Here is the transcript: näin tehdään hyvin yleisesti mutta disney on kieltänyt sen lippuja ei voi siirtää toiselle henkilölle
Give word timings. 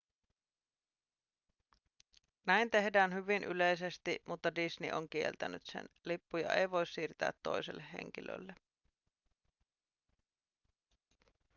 näin 2.45 2.69
tehdään 2.71 3.13
hyvin 3.13 3.43
yleisesti 3.43 4.21
mutta 4.27 4.55
disney 4.55 4.91
on 4.91 5.09
kieltänyt 5.09 5.65
sen 5.65 5.89
lippuja 6.05 6.53
ei 6.53 6.71
voi 6.71 6.85
siirtää 6.87 7.31
toiselle 7.43 7.83
henkilölle 7.93 8.55